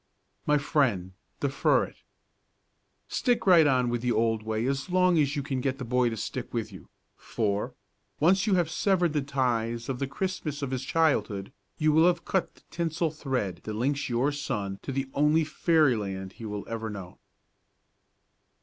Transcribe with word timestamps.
My 0.47 0.57
friend, 0.57 1.11
defer 1.41 1.83
it. 1.83 1.97
Stick 3.07 3.45
right 3.45 3.67
on 3.67 3.93
in 3.93 3.99
the 4.01 4.11
old 4.11 4.41
way 4.41 4.65
as 4.65 4.89
long 4.89 5.19
as 5.19 5.35
you 5.35 5.43
can 5.43 5.61
get 5.61 5.77
the 5.77 5.85
boy 5.85 6.09
to 6.09 6.17
stick 6.17 6.51
with 6.55 6.71
you; 6.73 6.89
for, 7.15 7.75
once 8.19 8.47
you 8.47 8.55
have 8.55 8.67
severed 8.71 9.13
the 9.13 9.21
ties 9.21 9.89
of 9.89 9.99
the 9.99 10.07
Christmas 10.07 10.63
of 10.63 10.71
his 10.71 10.81
childhood, 10.85 11.53
you 11.77 11.91
will 11.91 12.07
have 12.07 12.25
cut 12.25 12.55
the 12.55 12.61
tinsel 12.71 13.11
thread 13.11 13.61
that 13.65 13.73
links 13.73 14.09
your 14.09 14.31
son 14.31 14.79
to 14.81 14.91
the 14.91 15.07
only 15.13 15.43
fairyland 15.43 16.31
he 16.33 16.45
will 16.47 16.67
ever 16.67 16.89
know. 16.89 17.19